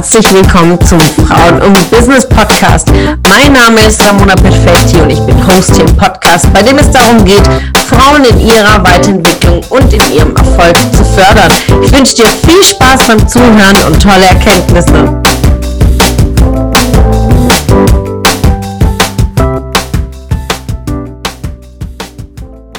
[0.00, 2.88] herzlich willkommen zum Frauen und Business Podcast.
[3.28, 6.90] Mein Name ist Ramona Perfetti und ich bin Host hier im Podcast, bei dem es
[6.90, 7.42] darum geht,
[7.86, 11.52] Frauen in ihrer Weiterentwicklung und in ihrem Erfolg zu fördern.
[11.84, 15.20] Ich wünsche dir viel Spaß beim Zuhören und tolle Erkenntnisse.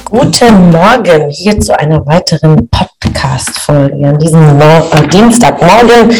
[0.06, 6.10] Guten Morgen hier zu einer weiteren Podcast-Folge an diesem Mo äh, Dienstagmorgen.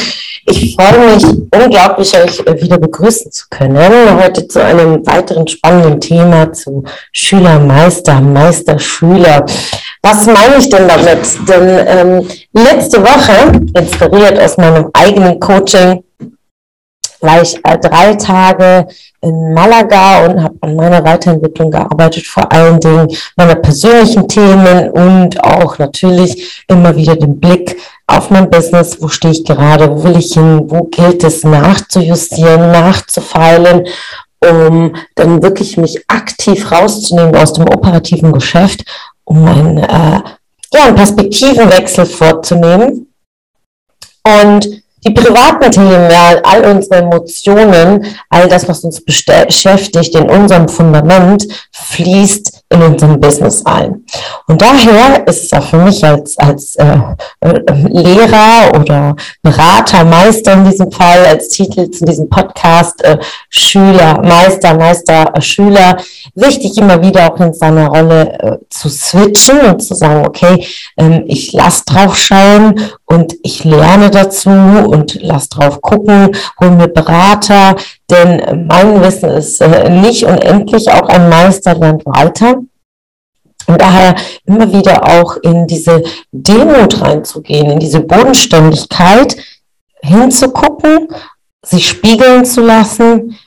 [0.44, 4.20] Ich freue mich unglaublich, euch wieder begrüßen zu können.
[4.20, 6.82] Heute zu einem weiteren spannenden Thema zu
[7.12, 9.46] Schüler, Meister, Meister, Schüler.
[10.02, 11.20] Was meine ich denn damit?
[11.48, 16.02] Denn ähm, letzte Woche, inspiriert aus meinem eigenen Coaching,
[17.22, 18.86] war ich äh, drei Tage
[19.20, 25.42] in Malaga und habe an meiner Weiterentwicklung gearbeitet, vor allen Dingen meiner persönlichen Themen und
[25.42, 27.76] auch natürlich immer wieder den Blick
[28.08, 32.72] auf mein Business, wo stehe ich gerade, wo will ich hin, wo gilt es nachzujustieren,
[32.72, 33.86] nachzufeilen,
[34.40, 38.84] um dann wirklich mich aktiv rauszunehmen aus dem operativen Geschäft,
[39.24, 40.20] um einen, äh,
[40.74, 43.06] ja, einen Perspektivenwechsel vorzunehmen.
[44.24, 50.68] Und die privaten Themen, ja, all unsere Emotionen, all das, was uns beschäftigt in unserem
[50.68, 54.04] Fundament, fließt in unserem Business ein.
[54.48, 56.98] Und daher ist es auch für mich als, als äh,
[57.88, 64.74] Lehrer oder Berater, Meister in diesem Fall, als Titel zu diesem Podcast, äh, Schüler, Meister,
[64.74, 65.96] Meister, äh, Schüler,
[66.34, 71.24] wichtig, immer wieder auch in seiner Rolle äh, zu switchen und zu sagen, okay, ähm,
[71.26, 77.76] ich lasse drauf schauen und ich lerne dazu und lass drauf gucken, hol mir Berater,
[78.10, 82.56] denn mein Wissen ist äh, nicht unendlich, auch ein Meister lernt weiter.
[83.66, 86.02] Und daher immer wieder auch in diese
[86.32, 89.36] Demut reinzugehen, in diese Bodenständigkeit
[90.02, 91.08] hinzugucken,
[91.64, 93.38] sich spiegeln zu lassen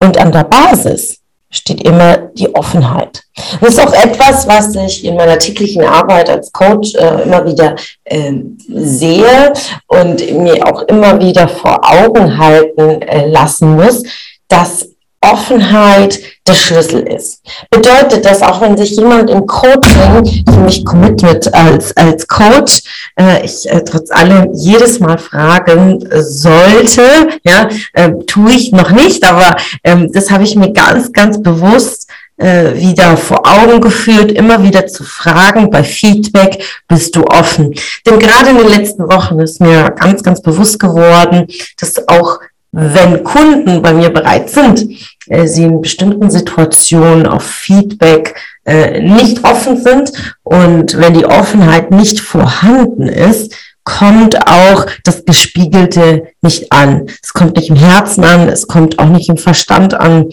[0.00, 1.21] und an der Basis
[1.52, 3.22] steht immer die Offenheit.
[3.60, 7.76] Das ist auch etwas, was ich in meiner täglichen Arbeit als Coach äh, immer wieder
[8.04, 8.32] äh,
[8.68, 9.52] sehe
[9.86, 14.02] und mir auch immer wieder vor Augen halten äh, lassen muss,
[14.48, 14.88] dass
[15.22, 17.42] Offenheit der Schlüssel ist.
[17.70, 22.82] Bedeutet das, auch wenn sich jemand im Coaching für mich committet als, als Coach,
[23.18, 27.02] äh, ich äh, trotz allem jedes Mal fragen sollte,
[27.44, 32.08] ja, äh, tue ich noch nicht, aber ähm, das habe ich mir ganz, ganz bewusst
[32.38, 37.74] äh, wieder vor Augen geführt, immer wieder zu fragen bei Feedback, bist du offen?
[38.06, 41.46] Denn gerade in den letzten Wochen ist mir ganz, ganz bewusst geworden,
[41.78, 42.40] dass auch
[42.72, 44.88] wenn Kunden bei mir bereit sind,
[45.28, 48.34] äh, sie in bestimmten Situationen auf Feedback
[48.64, 50.12] äh, nicht offen sind
[50.42, 57.08] und wenn die Offenheit nicht vorhanden ist, kommt auch das Gespiegelte nicht an.
[57.22, 60.30] Es kommt nicht im Herzen an, es kommt auch nicht im Verstand an.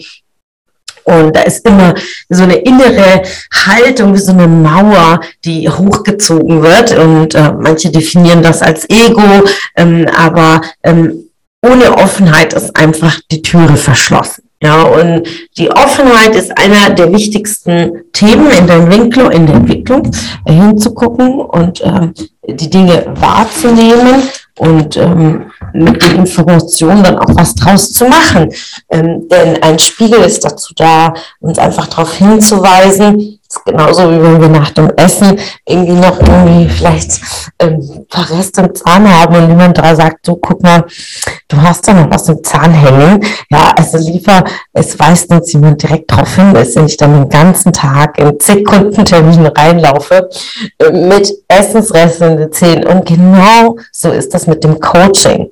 [1.04, 1.94] Und da ist immer
[2.28, 6.96] so eine innere Haltung, wie so eine Mauer, die hochgezogen wird.
[6.96, 9.44] Und äh, manche definieren das als Ego,
[9.76, 11.24] ähm, aber ähm,
[11.62, 14.49] ohne Offenheit ist einfach die Türe verschlossen.
[14.62, 15.26] Ja, und
[15.56, 20.10] die Offenheit ist einer der wichtigsten Themen in der Entwicklung, in der Entwicklung
[20.44, 22.08] äh, hinzugucken und äh,
[22.46, 24.22] die Dinge wahrzunehmen
[24.58, 28.52] und ähm, mit den Informationen dann auch was draus zu machen.
[28.90, 34.40] Ähm, denn ein Spiegel ist dazu da, uns einfach darauf hinzuweisen, ist genauso wie wenn
[34.40, 37.20] wir nach dem Essen irgendwie noch irgendwie vielleicht
[37.58, 40.84] ähm, paar Reste im Zahn haben und jemand da sagt, so guck mal,
[41.48, 43.24] du hast da noch was im Zahn hängen.
[43.50, 47.72] Ja, also lieber, es weist uns jemand direkt darauf hin, dass ich dann den ganzen
[47.72, 50.30] Tag in zig Kundenterminen reinlaufe
[50.78, 52.86] äh, mit Essensresten in den Zähnen.
[52.86, 55.50] Und genau so ist das mit dem Coaching.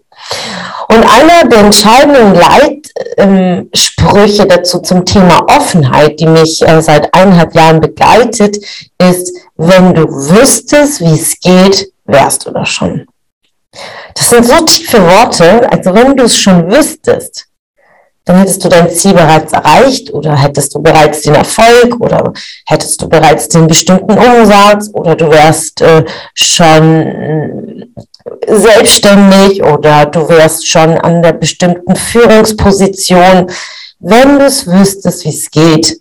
[0.91, 7.81] Und einer der entscheidenden Leitsprüche dazu zum Thema Offenheit, die mich äh, seit eineinhalb Jahren
[7.81, 8.57] begleitet,
[8.99, 13.07] ist, wenn du wüsstest, wie es geht, wärst du das schon.
[14.15, 17.47] Das sind so tiefe Worte, also wenn du es schon wüsstest,
[18.25, 22.33] dann hättest du dein Ziel bereits erreicht oder hättest du bereits den Erfolg oder
[22.67, 26.05] hättest du bereits den bestimmten Umsatz oder du wärst äh,
[26.35, 27.95] schon
[28.47, 33.51] selbstständig oder du wärst schon an der bestimmten Führungsposition.
[34.01, 36.01] Wenn du es wüsstest, wie es geht,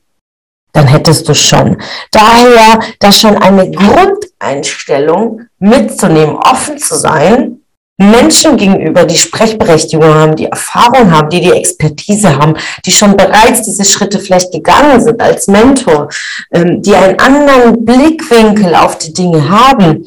[0.73, 1.81] dann hättest du schon.
[2.11, 7.56] Daher, da schon eine Grundeinstellung mitzunehmen, offen zu sein,
[7.97, 12.53] Menschen gegenüber, die Sprechberechtigung haben, die Erfahrung haben, die die Expertise haben,
[12.85, 16.09] die schon bereits diese Schritte vielleicht gegangen sind als Mentor,
[16.51, 20.05] ähm, die einen anderen Blickwinkel auf die Dinge haben,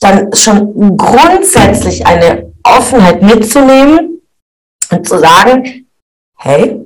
[0.00, 4.20] dann schon grundsätzlich eine Offenheit mitzunehmen
[4.90, 5.86] Und zu sagen,
[6.38, 6.80] hey,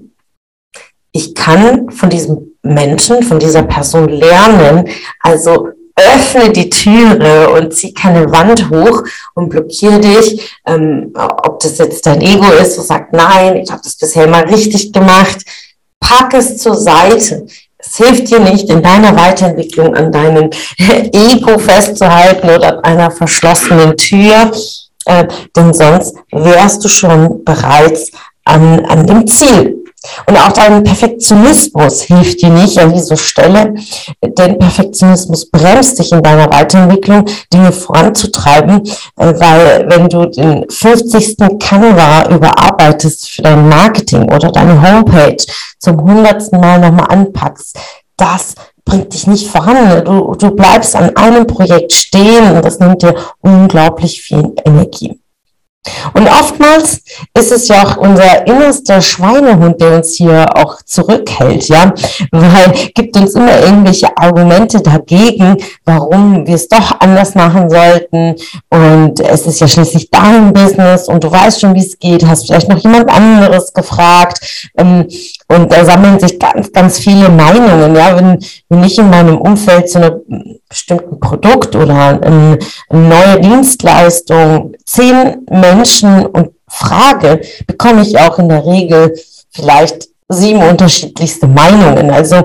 [1.12, 4.88] ich kann von diesem Menschen, von dieser Person lernen.
[5.20, 9.02] Also öffne die Türe und zieh keine Wand hoch
[9.34, 10.54] und blockiere dich.
[10.66, 14.44] Ähm, ob das jetzt dein Ego ist, was sagt, nein, ich habe das bisher mal
[14.44, 15.38] richtig gemacht.
[15.98, 17.46] Pack es zur Seite.
[17.78, 23.96] Es hilft dir nicht, in deiner Weiterentwicklung an deinem Ego festzuhalten oder an einer verschlossenen
[23.96, 24.50] Tür,
[25.06, 28.10] äh, denn sonst wärst du schon bereits
[28.44, 29.86] an, an dem Ziel.
[30.26, 33.75] Und auch dein Perfektionismus hilft dir nicht an dieser Stelle,
[34.23, 38.82] denn Perfektionismus bremst dich in deiner Weiterentwicklung, Dinge voranzutreiben,
[39.17, 41.37] äh, weil wenn du den 50.
[41.58, 45.44] Canva überarbeitest für dein Marketing oder deine Homepage
[45.79, 47.79] zum hundertsten Mal nochmal anpackst,
[48.17, 48.55] das
[48.85, 50.05] bringt dich nicht voran.
[50.05, 55.20] Du, du bleibst an einem Projekt stehen und das nimmt dir unglaublich viel Energie.
[56.15, 57.03] Und oftmals
[57.38, 61.93] ist es ja auch unser innerster Schweinehund, der uns hier auch zurückhält, ja,
[62.31, 68.35] weil gibt uns immer irgendwelche Argumente dagegen, warum wir es doch anders machen sollten.
[68.71, 72.47] Und es ist ja schließlich dein Business und du weißt schon, wie es geht, hast
[72.47, 74.71] vielleicht noch jemand anderes gefragt.
[74.77, 75.06] Ähm,
[75.48, 78.38] und da sammeln sich ganz, ganz viele Meinungen, ja, wenn,
[78.69, 82.58] wenn ich in meinem Umfeld zu einem bestimmten Produkt oder eine,
[82.90, 89.14] neue Dienstleistung zehn Menschen und frage, bekomme ich auch in der Regel
[89.50, 92.10] vielleicht sieben unterschiedlichste Meinungen.
[92.10, 92.43] Also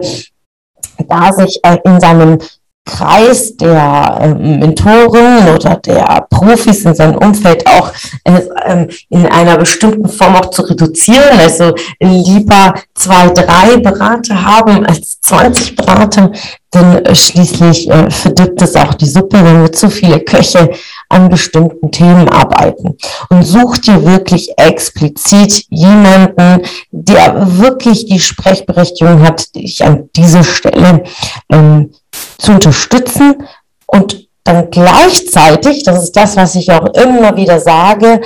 [1.07, 2.37] da sich äh, in seinem
[2.85, 7.91] Kreis der ähm, Mentoren oder der Profis in seinem Umfeld auch
[8.23, 11.39] äh, ähm, in einer bestimmten Form auch zu reduzieren.
[11.39, 16.31] Also lieber zwei, drei Berater haben als 20 Berater,
[16.73, 20.71] denn äh, schließlich äh, verdirbt es auch die Suppe, wenn wir zu viele Köche
[21.11, 22.97] an bestimmten Themen arbeiten.
[23.29, 26.61] Und such dir wirklich explizit jemanden,
[26.91, 31.03] der wirklich die Sprechberechtigung hat, dich an dieser Stelle
[31.49, 31.91] ähm,
[32.37, 33.43] zu unterstützen
[33.85, 38.21] und dann gleichzeitig, das ist das, was ich auch immer wieder sage,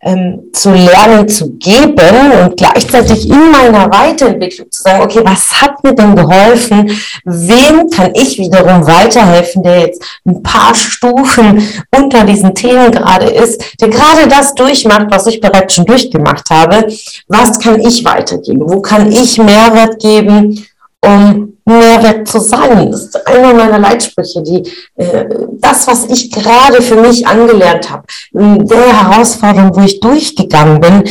[0.00, 5.82] ähm, zu lernen zu geben und gleichzeitig in meiner Weiterentwicklung zu sagen, okay, was hat
[5.82, 6.90] mir denn geholfen?
[7.24, 13.60] Wem kann ich wiederum weiterhelfen, der jetzt ein paar Stufen unter diesen Themen gerade ist,
[13.80, 16.86] der gerade das durchmacht, was ich bereits schon durchgemacht habe?
[17.26, 18.62] Was kann ich weitergeben?
[18.68, 20.64] Wo kann ich Mehrwert geben?
[21.04, 22.90] Um Mehrwert zu sein.
[22.90, 24.62] Das ist einer meiner Leitsprüche, die
[24.96, 25.24] äh,
[25.60, 31.04] das, was ich gerade für mich angelernt habe, der Herausforderung, wo ich durchgegangen bin,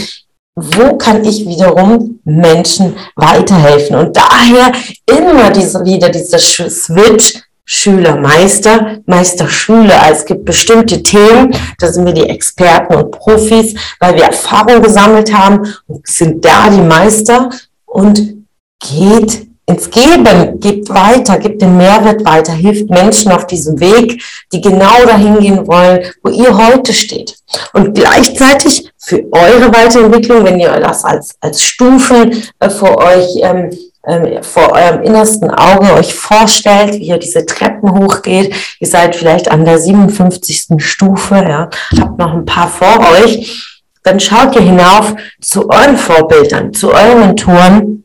[0.55, 3.97] wo kann ich wiederum Menschen weiterhelfen?
[3.97, 4.71] Und daher
[5.05, 10.01] immer diese, wieder dieser Switch Schüler, Meister, Meister, Schüler.
[10.03, 14.83] Also es gibt bestimmte Themen, da sind wir die Experten und Profis, weil wir Erfahrung
[14.83, 17.49] gesammelt haben und sind da die Meister
[17.85, 18.35] und
[18.79, 24.21] geht ins Geben, gibt weiter, gibt den Mehrwert weiter, hilft Menschen auf diesem Weg,
[24.53, 27.35] die genau dahin gehen wollen, wo ihr heute steht.
[27.73, 33.71] Und gleichzeitig für eure Weiterentwicklung, wenn ihr das als, als Stufen äh, vor euch, ähm,
[34.05, 39.49] ähm, vor eurem innersten Auge euch vorstellt, wie ihr diese Treppen hochgeht, ihr seid vielleicht
[39.49, 40.65] an der 57.
[40.77, 41.69] Stufe, ja,
[41.99, 43.65] habt noch ein paar vor euch,
[44.03, 48.04] dann schaut ihr hinauf zu euren Vorbildern, zu euren Mentoren,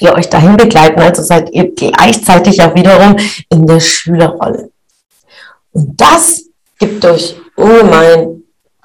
[0.00, 1.00] die euch dahin begleiten.
[1.00, 3.16] Also seid ihr gleichzeitig auch wiederum
[3.50, 4.70] in der Schülerrolle.
[5.72, 6.42] Und das
[6.78, 8.42] gibt euch ungemein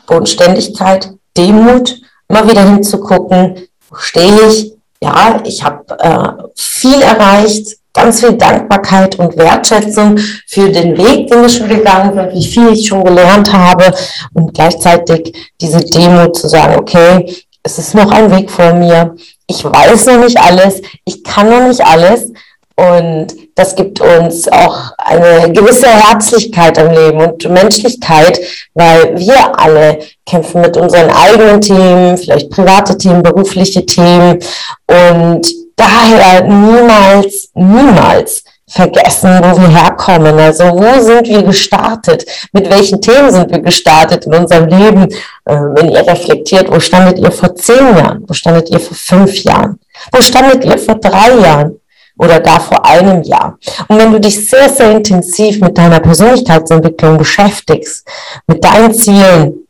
[0.07, 4.73] Bodenständigkeit, Demut, immer wieder hinzugucken, wo stehe ich?
[5.01, 10.17] Ja, ich habe äh, viel erreicht, ganz viel Dankbarkeit und Wertschätzung
[10.47, 13.93] für den Weg, den wir schon gegangen sind, wie viel ich schon gelernt habe
[14.33, 19.15] und gleichzeitig diese Demut zu sagen, okay, es ist noch ein Weg vor mir,
[19.47, 22.31] ich weiß noch nicht alles, ich kann noch nicht alles.
[22.75, 28.39] Und das gibt uns auch eine gewisse Herzlichkeit im Leben und Menschlichkeit,
[28.73, 34.39] weil wir alle kämpfen mit unseren eigenen Themen, vielleicht private Themen, berufliche Themen
[34.87, 40.39] und daher niemals, niemals vergessen, wo wir herkommen.
[40.39, 42.25] Also wo sind wir gestartet?
[42.53, 45.03] Mit welchen Themen sind wir gestartet in unserem Leben?
[45.45, 48.23] Äh, wenn ihr reflektiert, wo standet ihr vor zehn Jahren?
[48.27, 49.79] Wo standet ihr vor fünf Jahren?
[50.11, 51.79] Wo standet ihr vor drei Jahren?
[52.17, 53.57] Oder gar vor einem Jahr.
[53.87, 58.07] Und wenn du dich sehr, sehr intensiv mit deiner Persönlichkeitsentwicklung beschäftigst,
[58.45, 59.65] mit deinen Zielen,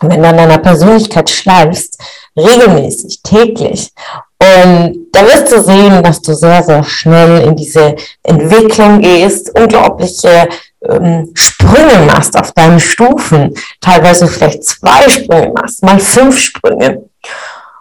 [0.00, 1.96] wenn du an deiner Persönlichkeit schleifst,
[2.36, 3.92] regelmäßig, täglich
[4.40, 10.48] und da wirst du sehen, dass du sehr, sehr schnell in diese Entwicklung gehst, unglaubliche
[10.88, 17.04] ähm, Sprünge machst auf deinen Stufen, teilweise vielleicht zwei Sprünge machst, mal fünf Sprünge.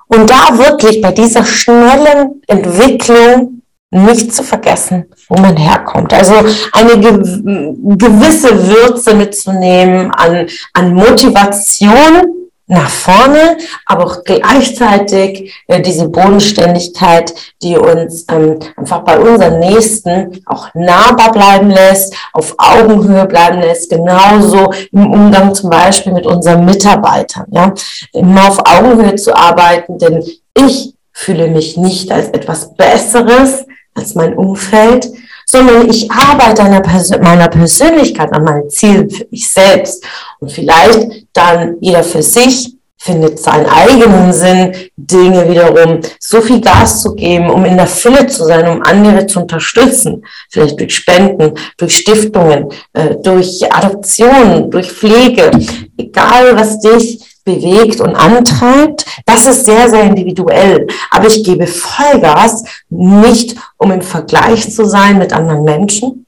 [0.07, 6.13] Und da wirklich bei dieser schnellen Entwicklung nicht zu vergessen, wo man herkommt.
[6.13, 6.33] Also
[6.73, 12.38] eine gewisse Würze mitzunehmen an, an Motivation,
[12.69, 13.57] nach vorne,
[13.87, 17.33] aber auch gleichzeitig äh, diese Bodenständigkeit,
[17.63, 23.89] die uns ähm, einfach bei unseren Nächsten auch nahbar bleiben lässt, auf Augenhöhe bleiben lässt,
[23.89, 27.73] genauso im Umgang zum Beispiel mit unseren Mitarbeitern, ja,
[28.13, 30.23] immer auf Augenhöhe zu arbeiten, denn
[30.53, 35.09] ich fühle mich nicht als etwas Besseres als mein Umfeld,
[35.49, 36.81] sondern ich arbeite an
[37.21, 40.03] meiner Persönlichkeit, an meinen Zielen für mich selbst.
[40.39, 47.01] Und vielleicht dann jeder für sich findet seinen eigenen Sinn, Dinge wiederum so viel Gas
[47.01, 51.53] zu geben, um in der Fülle zu sein, um andere zu unterstützen, vielleicht durch Spenden,
[51.77, 55.49] durch Stiftungen, äh, durch Adoptionen, durch Pflege,
[55.97, 60.87] egal was dich bewegt und antreibt, das ist sehr, sehr individuell.
[61.11, 66.25] Aber ich gebe Vollgas, nicht um im Vergleich zu sein mit anderen Menschen,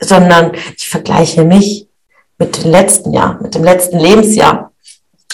[0.00, 1.86] sondern ich vergleiche mich
[2.38, 4.72] mit dem letzten Jahr, mit dem letzten Lebensjahr.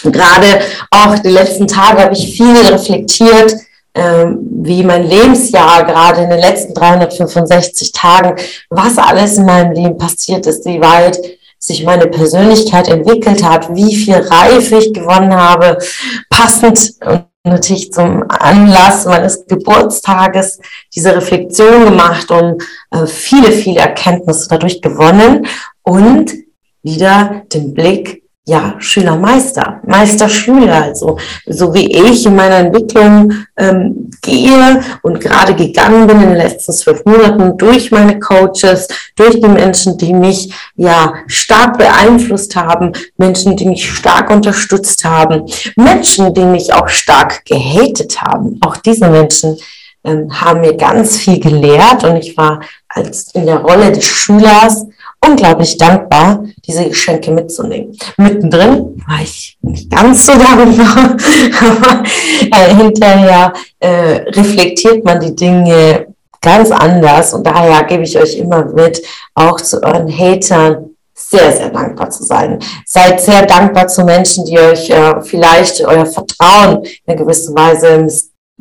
[0.03, 3.55] Gerade auch die letzten Tage habe ich viel reflektiert,
[3.93, 8.35] ähm, wie mein Lebensjahr gerade in den letzten 365 Tagen,
[8.69, 11.19] was alles in meinem Leben passiert ist, wie weit
[11.61, 15.77] sich meine Persönlichkeit entwickelt hat, wie viel Reife ich gewonnen habe,
[16.29, 16.95] passend
[17.43, 20.59] natürlich zum Anlass meines Geburtstages
[20.93, 25.47] diese Reflexion gemacht und äh, viele, viele Erkenntnisse dadurch gewonnen
[25.83, 26.33] und
[26.83, 33.31] wieder den Blick ja, Schüler, Meister, Meister, Schüler, also so wie ich in meiner Entwicklung
[33.55, 39.39] ähm, gehe und gerade gegangen bin in den letzten zwölf Monaten durch meine Coaches, durch
[39.39, 45.45] die Menschen, die mich ja stark beeinflusst haben, Menschen, die mich stark unterstützt haben,
[45.75, 48.57] Menschen, die mich auch stark gehatet haben.
[48.61, 49.57] Auch diese Menschen
[50.03, 54.87] ähm, haben mir ganz viel gelehrt und ich war als in der Rolle des Schülers
[55.25, 57.97] unglaublich dankbar, diese Geschenke mitzunehmen.
[58.17, 61.17] Mittendrin war ich nicht ganz so dankbar,
[61.61, 62.03] aber
[62.51, 66.07] äh, hinterher äh, reflektiert man die Dinge
[66.41, 69.01] ganz anders und daher gebe ich euch immer mit,
[69.35, 72.59] auch zu euren Hatern sehr, sehr dankbar zu sein.
[72.85, 78.07] Seid sehr dankbar zu Menschen, die euch äh, vielleicht euer Vertrauen in gewisser Weise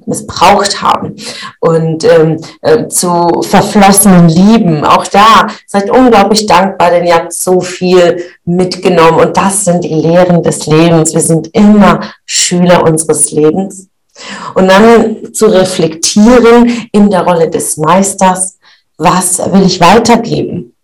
[0.06, 1.16] missbraucht haben
[1.60, 4.84] und ähm, äh, zu verflossenen Lieben.
[4.84, 9.94] Auch da seid unglaublich dankbar, denn ihr habt so viel mitgenommen und das sind die
[9.94, 11.14] Lehren des Lebens.
[11.14, 13.88] Wir sind immer Schüler unseres Lebens.
[14.54, 18.58] Und dann zu reflektieren in der Rolle des Meisters,
[18.98, 20.74] was will ich weitergeben?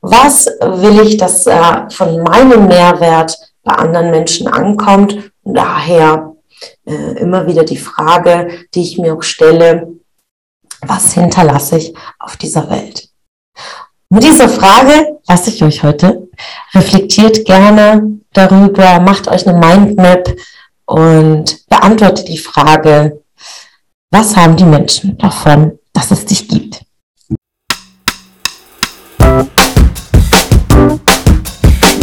[0.00, 5.32] Was will ich, dass äh, von meinem Mehrwert bei anderen Menschen ankommt?
[5.42, 6.34] Und daher
[6.86, 9.88] äh, immer wieder die Frage, die ich mir auch stelle,
[10.80, 13.08] was hinterlasse ich auf dieser Welt?
[14.10, 16.28] Mit dieser Frage lasse ich euch heute.
[16.74, 20.34] Reflektiert gerne darüber, macht euch eine Mindmap
[20.86, 23.22] und beantwortet die Frage,
[24.10, 26.82] was haben die Menschen davon, dass es dich gibt?